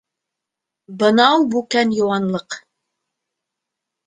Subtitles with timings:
[1.03, 2.59] Бынау бүкән йыуанлыҡ.